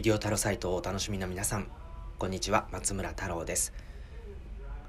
[0.00, 1.66] レディオタロサイトをお楽しみの皆さん
[2.18, 3.74] こんにちは松村太郎です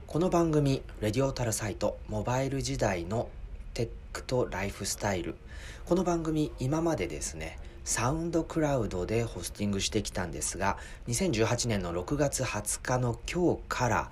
[0.08, 3.28] この番組レディオタロサイトモバイル時代の
[3.74, 5.36] テックとライフスタイル
[5.84, 10.78] この番組今までですねサウンドクラウドでホスティングしてきたんですが
[11.10, 14.12] 2018年の6月20日の今日から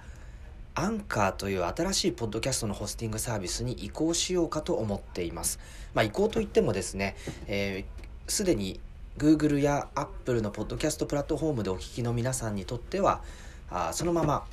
[0.76, 5.60] アンカーという新しいポッドキャストのホスティングサービスに移行しようかと思っています。
[5.94, 7.16] まあ、移行といってもですね、
[7.48, 8.80] えー、で、に
[9.18, 13.22] Google や Apple のポッドキャストプラットフォームでお聞きの皆さんにとっては、
[13.70, 14.46] あそのまま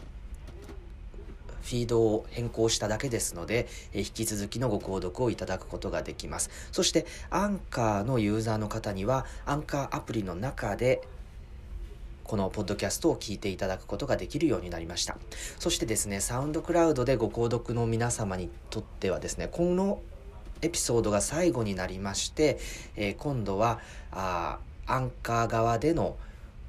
[1.63, 6.51] フィードを変更しただけですので、え引き続きのご購読をいただくことができます。
[6.71, 11.03] そして、アンカーのユーザーの方には、アンカーアプリの中で
[12.27, 15.17] このポッドキャストを聞いていただくことができるようになりました。
[15.59, 20.01] そしてですね、サウンドクラウドでご購読の皆様にとってはですね、この
[20.63, 22.59] エピソードが最後になりまして、
[22.97, 23.81] えー、今度は
[24.13, 26.17] あアンカー側での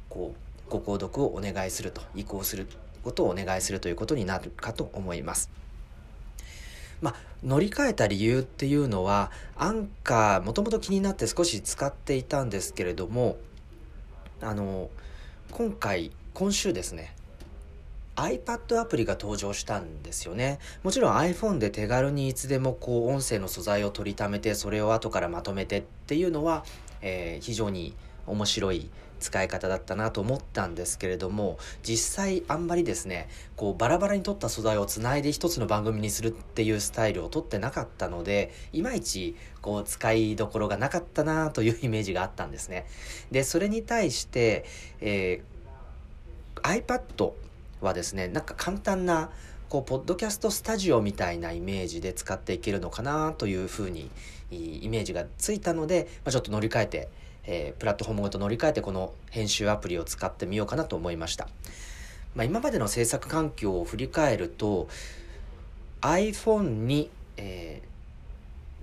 [0.09, 2.67] こうご購読をお願いすると移行する
[3.03, 5.49] ことをお願いするということになるかと思います。
[6.99, 13.37] まあ、乗り換えた理由っていうのはアンカーもともと気になって少し使っていたんですけれども
[14.41, 14.89] あの
[15.51, 17.13] 今回今週ですね
[18.17, 20.59] iPad アプリが登場したんですよね。
[20.83, 26.65] もちろん iPhone で手軽にいつでもこう音声の素材を取りためてそれを後からまとめてっていうのは、
[27.01, 42.85] えー、非常に面白い使い方だったなと思ったんですけれども実際あんまりですねこうバラバラに撮った素材をつないで一つの番組にするっていうスタイルをとってなかったのでいまいちこう使いどころがなかったなというイメージがあったんですね
[43.31, 44.65] でそれに対して、
[45.01, 47.31] えー、iPad
[47.81, 49.29] はですねなんか簡単な
[49.69, 54.09] こうポッドキャストスタジオみたいなイメージで使っていけるのかなというふうに
[54.49, 57.09] イメージがついたので、まあ、ちょっと乗り換えて、
[57.43, 61.49] えー、プラットフォームごと乗り換えてこの編集アプリを使ってみようかなと思いました、
[62.33, 64.87] まあ、今までの制作環境を振り返ると
[66.01, 67.81] iPhone に、え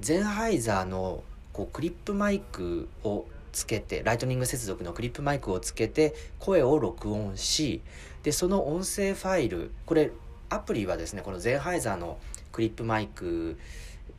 [0.01, 1.23] ー、ゼンハイザーの
[1.55, 7.81] こうクリップマイクをつけてライトニング接続のクリップマイクをつけて声を録音し
[8.25, 10.11] でその音声ファイルこれ
[10.51, 12.19] アプリはですねこのゼンハイザーの
[12.51, 13.59] クリップマイク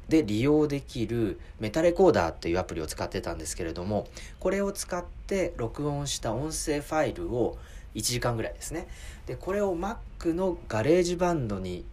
[0.08, 4.08] で利用できるメタレコーダーっていうアプリを使ってたんですけれども
[4.40, 7.58] これを使って録音した音声ファイルを
[7.96, 8.88] 1時間ぐらいですね。
[9.26, 11.86] でこれを Mac のガレージバンドに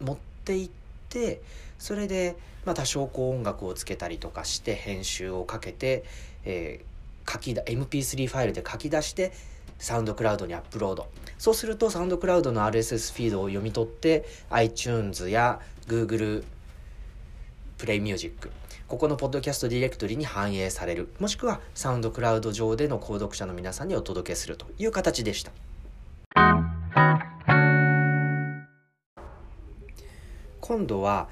[0.00, 0.70] 持っていっ
[1.08, 1.40] て
[1.78, 6.04] それで、まあ、多少こう音楽をつけたりとかして編集をかけて、
[6.44, 9.32] えー、書きだ MP3 ファイルで書き出して
[9.80, 11.08] サウンドクラウドにアップロード。
[11.38, 16.44] そうするとサウンドクラウドの RSS フィードを読み取って iTunes や Google
[17.78, 18.50] プレイミュージック
[18.90, 21.12] ここのポッドキャストディレクトリに反映される。
[21.20, 25.52] もしくはサウンドクラウド上での購読者の皆さんにお届けするという形でした。
[30.60, 31.28] 今度は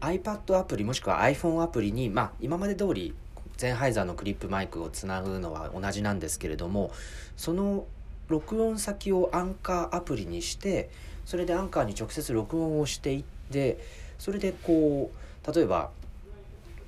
[0.00, 3.14] iPad アプリもしくは iPhone アプリに、まあ、今まで通り
[3.60, 6.92] ゼンハイザーのクリップマイクをつなぐのは同じなんですけれども
[7.36, 7.84] その
[8.28, 10.88] 録音先をアンカーアプリにして
[11.26, 13.78] それでアンカーに直接録音をしていって
[14.18, 15.90] それでこう例えば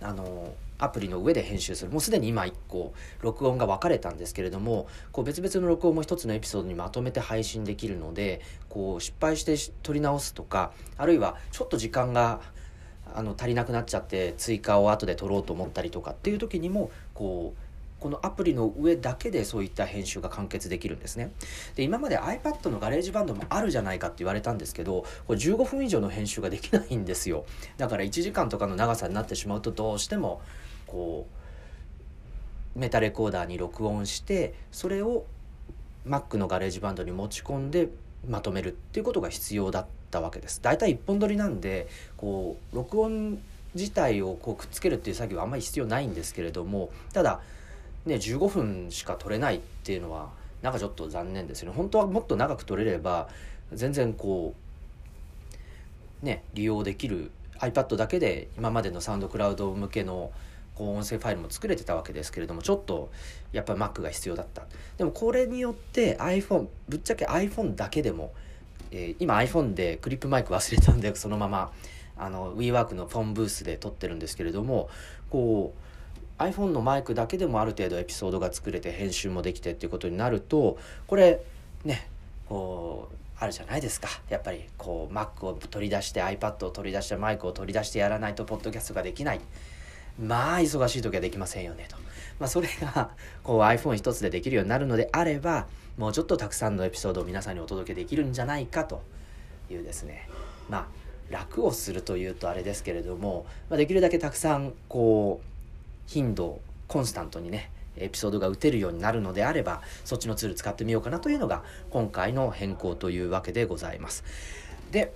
[0.00, 1.92] あのアプリの上で編集する。
[1.92, 8.40] もうすでに今1個録音が分かれたんですけれどもこう別々の録音も1つのエピソードにまとめて配信できるので
[8.70, 12.40] こう失敗して撮り直すとかあるいはちょっと時間が
[13.14, 17.60] あの足りなくなっちゃって追加を後で取ろうと思ったりとかっていう時にもこう
[18.02, 21.30] このアプリの上だけでそういった編集が完結できるんですね。
[21.76, 27.44] で今まで iPad のガレージバンドもあるじゃないかって言われたんですけどこれ15分以上の編集ができないんですよ。
[27.76, 30.40] だから1時間とかの長さになってしまうとどうしても
[30.88, 31.28] こ
[32.74, 35.24] うメタレコーダーに録音してそれを
[36.04, 37.88] Mac のガレージバンドに持ち込んで
[38.28, 40.62] まとめるっていうことが必要だったわけです。
[40.62, 43.42] だいたい1本撮りなんでこう録音
[43.74, 47.40] 自体をこうくっつけるっていう作業はあんまり必要ないんですけれどもただ
[48.04, 50.28] ね15分しか撮れないっていうのは
[50.60, 51.76] なんかちょっと残念ですよね。
[51.76, 53.28] 本当はもっと長く撮れれば
[53.72, 54.54] 全然こ
[56.22, 60.30] うね利用できる iPad だけで今までのサウンドクラウド向けの
[60.74, 63.10] こう音声ファイルも作れてたわけですけれどもちょっと
[63.52, 64.62] やっぱり Mac が必要だった
[64.98, 68.32] でもこれによって iPhone ぶっちゃけ iPhone だけでも、
[68.92, 71.72] えー、今 iPhone でクリップマイク忘れたんでそのまま
[72.16, 74.88] あの WeWork のフォンブースで撮ってるんですけれども
[75.30, 75.74] こ
[76.38, 81.40] う iPhone のマイクだけでもある程度エピソードが作れて編集もできてっていうことになるとこれ
[81.84, 82.08] ね
[82.48, 84.08] こうあるじゃないですか。
[84.28, 89.40] やっぱりこう Mac を取り出して iPad を取り出してマイクを取り出してやらないとポッドキャストができない。
[90.20, 92.01] まあ忙しい時はできませんよねと。
[92.38, 93.10] まあ、それが
[93.42, 99.02] こう iPhone 一つでできるようになるのであればもうちょっとたくさんのエピソードを皆さんにお届けできるんじゃないかと
[99.70, 100.28] いうですね。
[100.68, 100.86] まあ
[101.30, 105.46] 楽をするというとあれですけれども、まあ、できるだけたくさんこう
[106.06, 114.24] 頻度コンスタントにねエピソードが打てるようになるのであればそっちのツール使ってみようかなというのが今回の変更というわけでございます。
[114.90, 115.14] で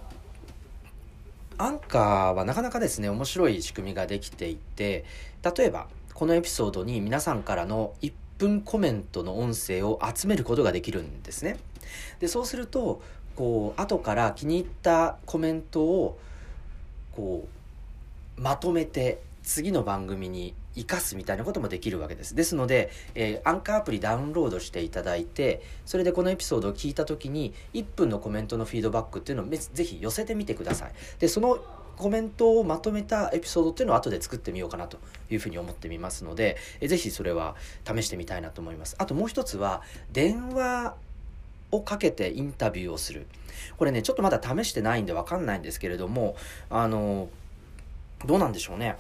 [1.59, 5.05] アンカーはなかなかですね面白い仕組みができていて
[5.57, 5.87] 例えば
[6.17, 11.59] このエピソードに皆さんからの1分コメントの音声を集めることができるんですね
[12.21, 13.03] でそうすると
[13.35, 16.19] こう後から気に入ったコメントを
[17.13, 17.47] こ
[18.39, 22.35] うまとめて次の番組に生かすみたいなこともできるわけです。
[22.35, 30.93] ですので、えー、アンカーアプリダウンロードしていただいて、それでこのエピソードを聞いた時に、1分のコメントのフィードバックっていうのをぜひ寄せてみてください。
[31.19, 31.59] で、その
[31.97, 34.99] コメントをまとめたエピソードっていうのを後で作ってみようかなと
[35.31, 38.97] いうふうに思ってみますので、えー、ぜひそれは試してみたいなと思います。
[38.99, 39.83] あともう一つは、
[40.13, 40.95] 電話
[41.71, 43.27] をかけてインタビューをする。
[43.77, 46.37] これね、ちょっとまだ試してないんでわかんないんですけれども、
[46.71, 47.29] あの、
[48.25, 48.97] どうなんでしょうね。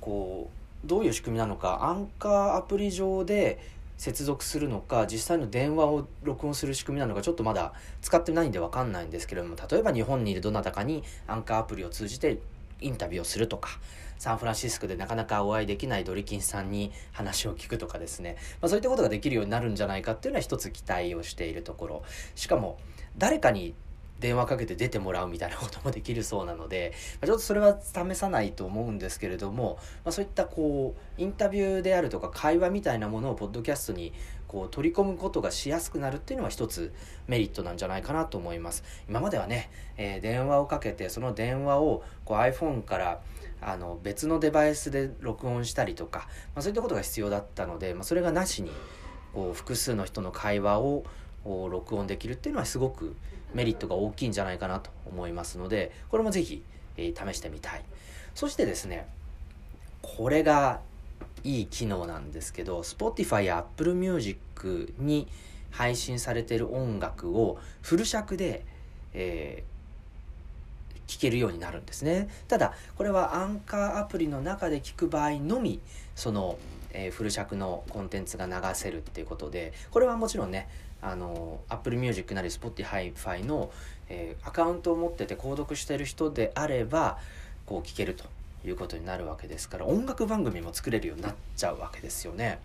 [0.00, 3.58] こうどういう仕組みなのかアンカーアプリ上で
[3.98, 12.38] 接続するのか実際の電話を録音する仕組みなのかちょっとまだ使ってないんで分かんないんですけれども例えば日本にいるどなたかにアンカーアプリを通じて
[12.80, 13.70] インタビューをするとか
[14.18, 22.02] サンフランシスコでなかなかお会いできないドリキンさんに話を聞くとかですね、まあ、そういったことができるようになるんじゃないかっていうのは一つ期待をしているところ。
[22.34, 22.78] しかも
[23.16, 23.74] 誰かに
[24.18, 34.12] 電話かけて出てもらうみたいなこともできるそうなので、まちょっとそれは試さないと思うんですけれども、まあ、そういったこうインタビューであるとか会話みたいなものをポッドキャストに
[34.48, 36.92] こう取り込むことがしやすくなるっていうのは一つ
[37.26, 38.82] メリットなんじゃないかなと思います。
[39.08, 43.20] 今まではね、えー、電話をかけてその電話をこう iPhone から
[43.60, 48.70] あの別のデバイスで録音したりとか、まあ、そういったことが必要だったので、まあ、それがなしに
[49.32, 51.04] こう複数の人の会話を
[51.44, 53.16] を録音できるっていうのはすごく
[53.54, 56.62] メリットが大きいんじゃないかなと思いますのでこれもぜひ、
[56.96, 57.84] えー、試してみたい。
[58.34, 59.08] そしてですね
[60.02, 60.80] これが
[61.44, 65.28] いい機能なんですけど Spotify や Apple Music に
[65.70, 68.64] 配信されてる音楽をフル尺で、
[69.12, 72.28] えー、聴けるようになるんですね。
[72.48, 75.80] ただこれはアンカーアプリの中で聞く場合のみ
[76.14, 76.58] その、
[76.92, 80.68] えー、フル尺のコンテンツが流せるっていうことでこれはもちろんね
[81.00, 83.70] あの Apple Music なり Spotify の、
[84.08, 87.18] えー、アカウントを持ってて購読してる人であれば
[87.66, 88.24] こう聴けると
[88.66, 92.58] いうことになるわけですから音楽番組も作れるようになっちゃうわけですよね。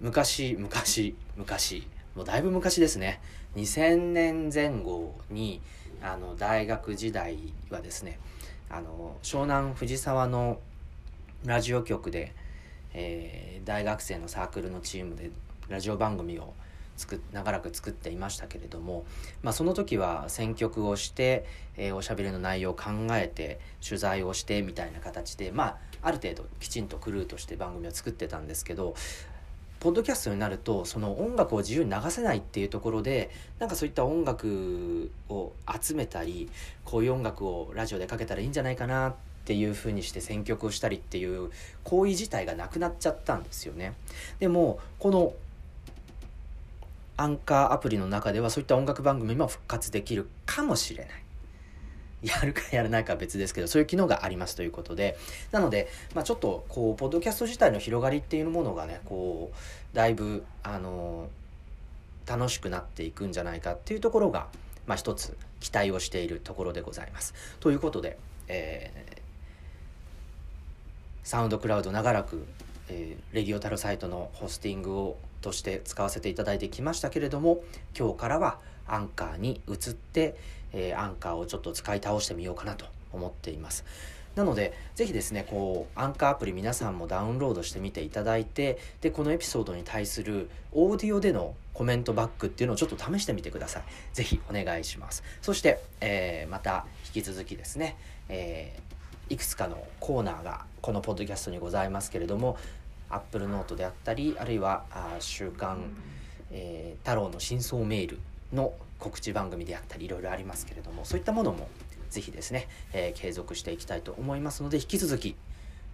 [0.00, 1.86] 昔昔昔
[2.16, 3.20] もうだいぶ昔ですね。
[3.56, 5.60] 2000年前後に
[6.02, 7.38] あの大学時代
[7.70, 8.18] はですね
[8.68, 10.58] あの湘南藤沢の
[11.44, 12.34] ラジオ局で、
[12.94, 15.30] えー、大学生のサークルのチームで
[15.68, 16.54] ラジオ番組を
[16.96, 19.04] 作長らく作っていましたけれども、
[19.42, 21.44] まあ、その時は選曲をして、
[21.76, 28.94] えー、おしゃべりの内容を考えて取材をしてみたいな形で、まあ、ある程度きちんとクルーとして番組を作ってたんですけど
[29.80, 36.48] ポッドキャストになるとその音楽を自由に流せないっていうところでなんかそういった音楽を集めたり
[36.86, 41.50] こういう音楽をラジオでかけたらいいんじゃないかなっていう風にして選曲をしたりっていう
[41.82, 43.92] 行為自体がなくなっちゃったんですよね。
[44.38, 45.34] でもこの
[47.16, 51.24] アンカーアプリの中ではそういった音楽番組も復活できるかもしれない。
[52.24, 55.18] やるかやらないかは別ですけど、そういう機能がありますということで、
[55.52, 61.28] なので、まあ、ちょっと、こう、ポッドキャスト自体の広がりっていうものがね、こう、だいぶ、あの
[62.26, 64.46] 楽しくなっていくんじゃないかっていうところが、
[64.86, 67.34] まあ、一つ期待をしているところでございます。
[67.60, 68.16] ということで、
[68.48, 69.18] えー、
[71.22, 72.46] サウンドクラウド長らく、
[72.88, 77.62] えー、レディオタルサイトのホスティングをとして使わせていただいてきましたけれども
[77.98, 80.36] 今日からはアンカーに移って、
[80.72, 83.84] えー、アンカーをちょっと使い倒してみようかなと思っています。
[84.34, 93.82] なのでぜひですねこうアンカーアプリ皆さんもダウンロードしてみていただいてでこのエピソードに対するオーディオでのコメントバックっていうのをちょっと試してみてください。
[94.12, 95.22] ぜひお願いします。
[95.40, 97.96] そして、えー、また引き続きですね、
[98.28, 98.93] えー、
[99.28, 102.56] いくつかのコーナーがこのポッドキャストにございますけれども
[103.08, 105.96] アップルノートであったりあるいはあ週刊、
[106.50, 108.18] えー、太郎の真相メール
[108.52, 111.68] の告知番組であったりいろいろありますけれどもそういったものも
[112.10, 115.36] ぜひですね、えー、継続していきたいと思いますので引き続き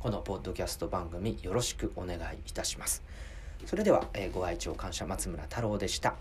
[0.00, 3.02] このポッドキャスト番組よろしくお願いいたします。
[3.66, 6.14] それでは、えー、ご愛聴感謝松村太郎でした